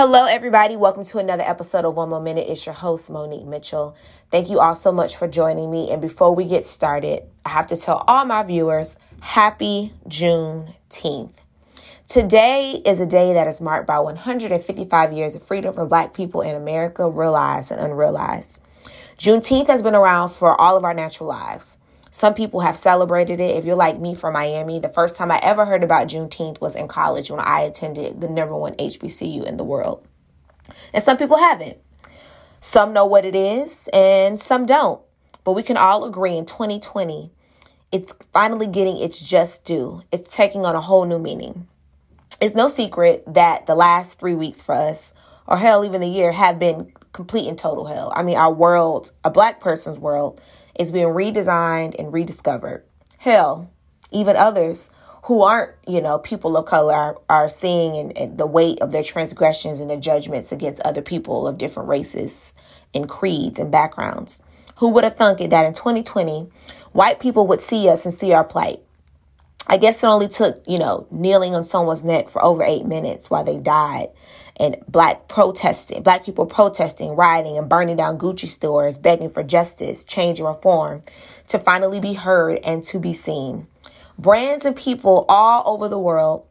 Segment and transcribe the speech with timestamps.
[0.00, 0.76] Hello, everybody.
[0.76, 2.46] Welcome to another episode of One More Minute.
[2.48, 3.96] It's your host, Monique Mitchell.
[4.30, 5.90] Thank you all so much for joining me.
[5.90, 11.32] And before we get started, I have to tell all my viewers happy Juneteenth.
[12.06, 16.42] Today is a day that is marked by 155 years of freedom for Black people
[16.42, 18.62] in America, realized and unrealized.
[19.18, 21.76] Juneteenth has been around for all of our natural lives.
[22.10, 23.56] Some people have celebrated it.
[23.56, 26.74] If you're like me from Miami, the first time I ever heard about Juneteenth was
[26.74, 30.06] in college when I attended the number one HBCU in the world.
[30.92, 31.78] And some people haven't.
[32.60, 35.00] Some know what it is and some don't.
[35.44, 37.30] But we can all agree in 2020,
[37.90, 40.02] it's finally getting its just due.
[40.12, 41.68] It's taking on a whole new meaning.
[42.40, 45.14] It's no secret that the last three weeks for us,
[45.46, 48.12] or hell, even the year, have been complete and total hell.
[48.14, 50.40] I mean, our world, a black person's world,
[50.78, 52.84] is being redesigned and rediscovered.
[53.18, 53.70] Hell,
[54.10, 54.90] even others
[55.24, 58.92] who aren't, you know, people of color are, are seeing and, and the weight of
[58.92, 62.54] their transgressions and their judgments against other people of different races
[62.94, 64.42] and creeds and backgrounds.
[64.76, 66.48] Who would have thunk it that in 2020,
[66.92, 68.80] white people would see us and see our plight?
[69.70, 73.30] I guess it only took, you know, kneeling on someone's neck for over eight minutes
[73.30, 74.08] while they died
[74.58, 80.04] and black protesting, black people protesting, rioting, and burning down Gucci stores, begging for justice,
[80.04, 81.02] change, and reform
[81.48, 83.66] to finally be heard and to be seen.
[84.18, 86.46] Brands and people all over the world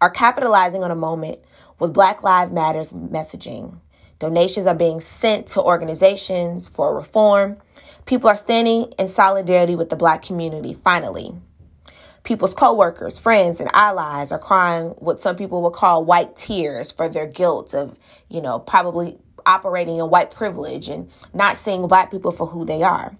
[0.00, 1.38] are capitalizing on a moment
[1.78, 3.78] with Black Lives Matters messaging.
[4.18, 7.56] Donations are being sent to organizations for reform.
[8.04, 11.34] People are standing in solidarity with the black community finally
[12.24, 17.08] people's coworkers, friends, and allies are crying what some people would call white tears for
[17.08, 17.96] their guilt of,
[18.28, 22.82] you know, probably operating in white privilege and not seeing black people for who they
[22.82, 23.16] are.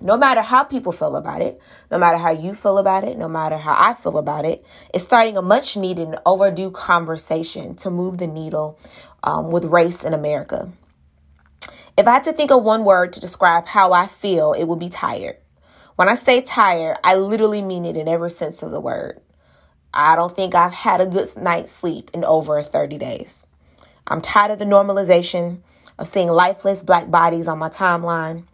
[0.00, 3.28] No matter how people feel about it, no matter how you feel about it, no
[3.28, 7.90] matter how I feel about it, it's starting a much needed and overdue conversation to
[7.90, 8.78] move the needle
[9.24, 10.70] um, with race in America.
[11.96, 14.78] If I had to think of one word to describe how I feel, it would
[14.78, 15.38] be tired.
[15.98, 19.20] When I say tired, I literally mean it in every sense of the word.
[19.92, 23.44] I don't think I've had a good night's sleep in over 30 days.
[24.06, 25.58] I'm tired of the normalization
[25.98, 28.44] of seeing lifeless black bodies on my timeline.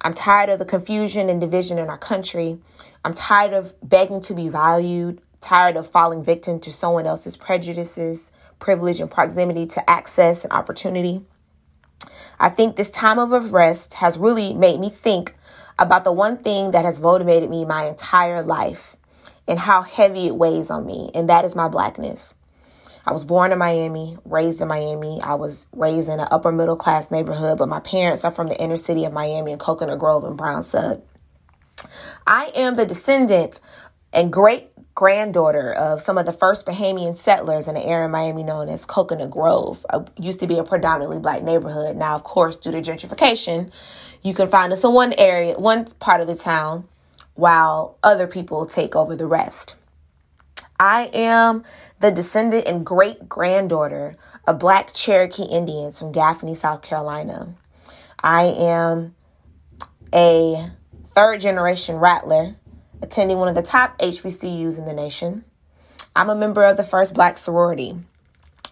[0.00, 2.58] I'm tired of the confusion and division in our country.
[3.04, 8.30] I'm tired of begging to be valued, tired of falling victim to someone else's prejudices,
[8.60, 11.22] privilege, and proximity to access and opportunity.
[12.38, 15.34] I think this time of rest has really made me think
[15.78, 18.96] about the one thing that has motivated me my entire life
[19.48, 22.34] and how heavy it weighs on me, and that is my blackness.
[23.04, 25.20] I was born in Miami, raised in Miami.
[25.20, 28.60] I was raised in an upper middle class neighborhood, but my parents are from the
[28.60, 31.02] inner city of Miami in Coconut Grove and Brown Sub.
[32.26, 33.60] I am the descendant
[34.12, 38.42] and great granddaughter of some of the first Bahamian settlers in the area of Miami
[38.42, 39.84] known as Coconut Grove.
[39.92, 41.96] It used to be a predominantly black neighborhood.
[41.96, 43.70] Now, of course, due to gentrification,
[44.22, 46.86] you can find us in one area, one part of the town,
[47.34, 49.76] while other people take over the rest.
[50.78, 51.64] I am
[52.00, 57.54] the descendant and great granddaughter of black Cherokee Indians from Gaffney, South Carolina.
[58.18, 59.14] I am
[60.12, 60.70] a
[61.14, 62.56] third generation Rattler
[63.02, 65.44] attending one of the top HBCUs in the nation.
[66.16, 67.96] I'm a member of the first black sorority.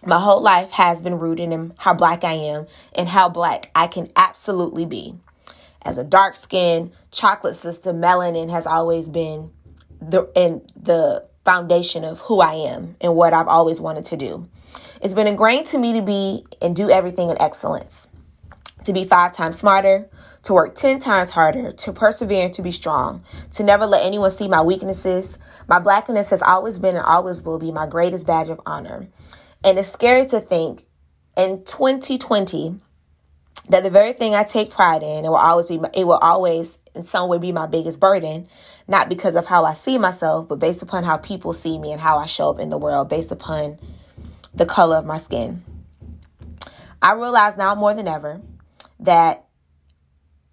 [0.05, 2.65] My whole life has been rooted in how black I am
[2.95, 5.15] and how black I can absolutely be
[5.83, 9.51] as a dark skinned chocolate sister, melanin has always been
[10.01, 14.47] the and the foundation of who I am and what I've always wanted to do.
[15.01, 18.07] It's been ingrained to me to be and do everything in excellence,
[18.85, 20.09] to be five times smarter,
[20.43, 24.31] to work 10 times harder, to persevere and to be strong, to never let anyone
[24.31, 25.39] see my weaknesses.
[25.67, 29.07] My blackness has always been and always will be my greatest badge of honor.
[29.63, 30.85] And it's scary to think
[31.37, 32.79] in 2020,
[33.69, 36.79] that the very thing I take pride in, it will always be, it will always
[36.93, 38.47] in some way be my biggest burden,
[38.87, 42.01] not because of how I see myself, but based upon how people see me and
[42.01, 43.79] how I show up in the world, based upon
[44.53, 45.63] the color of my skin.
[47.01, 48.41] I realize now more than ever
[49.01, 49.45] that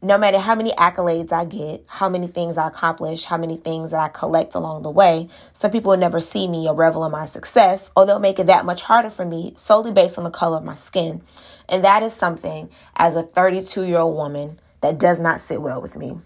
[0.00, 3.90] no matter how many accolades I get, how many things I accomplish, how many things
[3.90, 7.10] that I collect along the way, some people will never see me or revel in
[7.10, 10.30] my success, or they'll make it that much harder for me solely based on the
[10.30, 11.22] color of my skin.
[11.68, 15.82] And that is something as a 32 year old woman that does not sit well
[15.82, 16.18] with me.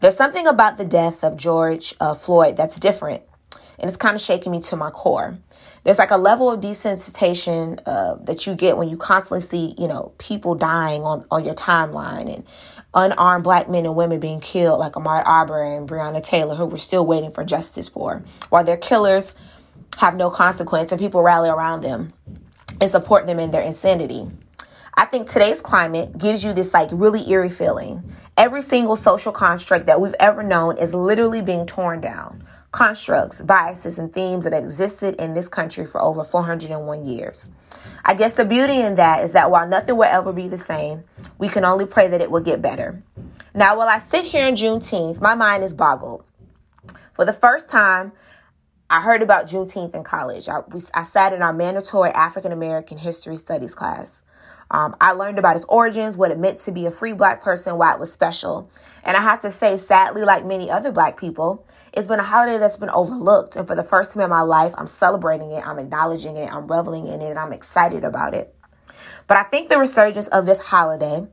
[0.00, 3.22] There's something about the death of George uh, Floyd that's different,
[3.78, 5.38] and it's kind of shaking me to my core.
[5.84, 9.88] There's like a level of desensitization uh, that you get when you constantly see, you
[9.88, 12.44] know, people dying on, on your timeline and
[12.94, 16.78] unarmed black men and women being killed, like Ahmaud Arbery and Breonna Taylor, who we're
[16.78, 19.34] still waiting for justice for, while their killers
[19.98, 22.12] have no consequence and people rally around them.
[22.80, 24.26] and support them in their insanity.
[24.94, 28.02] I think today's climate gives you this like really eerie feeling.
[28.36, 32.44] Every single social construct that we've ever known is literally being torn down.
[32.74, 37.48] Constructs, biases, and themes that existed in this country for over 401 years.
[38.04, 41.04] I guess the beauty in that is that while nothing will ever be the same,
[41.38, 43.00] we can only pray that it will get better.
[43.54, 46.24] Now, while I sit here in Juneteenth, my mind is boggled.
[47.12, 48.10] For the first time,
[48.90, 50.48] I heard about Juneteenth in college.
[50.48, 54.24] I, we, I sat in our mandatory African American History Studies class.
[54.74, 57.78] Um, I learned about its origins, what it meant to be a free black person,
[57.78, 58.68] why it was special.
[59.04, 62.58] And I have to say, sadly, like many other black people, it's been a holiday
[62.58, 63.54] that's been overlooked.
[63.54, 66.66] And for the first time in my life, I'm celebrating it, I'm acknowledging it, I'm
[66.66, 68.52] reveling in it, and I'm excited about it.
[69.28, 71.24] But I think the resurgence of this holiday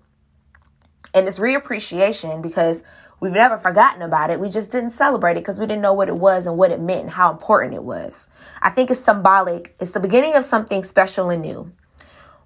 [1.16, 2.84] and this reappreciation, because
[3.20, 6.10] we've never forgotten about it, we just didn't celebrate it because we didn't know what
[6.10, 8.30] it was and what it meant and how important it was.
[8.62, 11.72] I think it's symbolic, it's the beginning of something special and new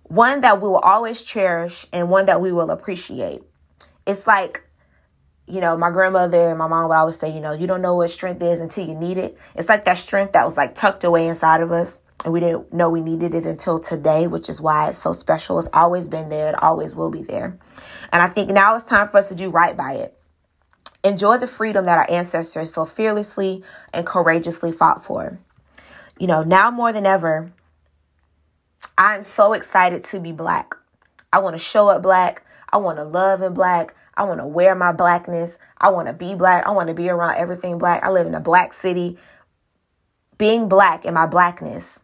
[0.07, 3.41] one that we will always cherish and one that we will appreciate.
[4.05, 4.63] It's like,
[5.47, 7.95] you know, my grandmother and my mom would always say, you know, you don't know
[7.95, 9.37] what strength is until you need it.
[9.55, 12.71] It's like that strength that was like tucked away inside of us and we didn't
[12.73, 15.59] know we needed it until today, which is why it's so special.
[15.59, 17.57] It's always been there, it always will be there.
[18.11, 20.17] And I think now it's time for us to do right by it.
[21.03, 23.63] Enjoy the freedom that our ancestors so fearlessly
[23.93, 25.39] and courageously fought for.
[26.19, 27.51] You know, now more than ever,
[28.97, 30.75] I'm so excited to be black.
[31.33, 32.44] I want to show up black.
[32.71, 33.94] I want to love in black.
[34.15, 35.57] I want to wear my blackness.
[35.77, 36.65] I want to be black.
[36.65, 38.03] I want to be around everything black.
[38.03, 39.18] I live in a black city.
[40.38, 42.00] Being black and my blackness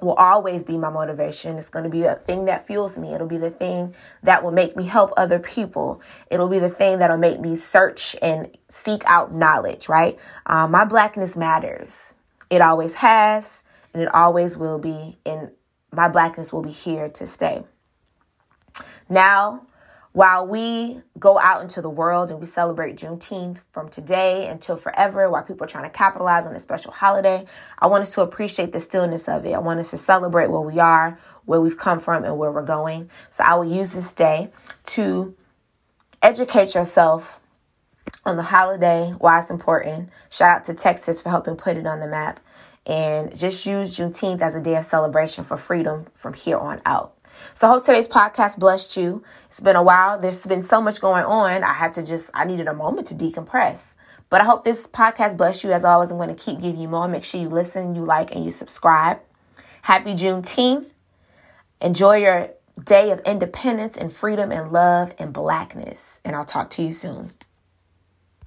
[0.00, 1.56] will always be my motivation.
[1.56, 3.14] It's going to be a thing that fuels me.
[3.14, 6.00] It'll be the thing that will make me help other people.
[6.30, 10.18] It'll be the thing that'll make me search and seek out knowledge, right?
[10.46, 12.14] Um, my blackness matters.
[12.50, 13.62] It always has,
[13.92, 15.18] and it always will be.
[15.26, 15.50] And
[15.92, 17.64] my blackness will be here to stay.
[19.08, 19.66] Now,
[20.12, 25.30] while we go out into the world and we celebrate Juneteenth from today until forever,
[25.30, 27.44] while people are trying to capitalize on this special holiday,
[27.78, 29.52] I want us to appreciate the stillness of it.
[29.52, 32.64] I want us to celebrate where we are, where we've come from, and where we're
[32.64, 33.10] going.
[33.30, 34.50] So I will use this day
[34.86, 35.36] to
[36.22, 37.40] educate yourself
[38.24, 40.10] on the holiday, why it's important.
[40.30, 42.40] Shout out to Texas for helping put it on the map
[42.88, 47.14] and just use Juneteenth as a day of celebration for freedom from here on out.
[47.54, 49.22] So I hope today's podcast blessed you.
[49.46, 50.18] It's been a while.
[50.18, 51.62] There's been so much going on.
[51.62, 53.94] I had to just, I needed a moment to decompress.
[54.30, 55.72] But I hope this podcast blessed you.
[55.72, 57.06] As always, I'm going to keep giving you more.
[57.06, 59.20] Make sure you listen, you like, and you subscribe.
[59.82, 60.92] Happy Juneteenth.
[61.80, 62.50] Enjoy your
[62.84, 66.20] day of independence and freedom and love and blackness.
[66.24, 67.32] And I'll talk to you soon.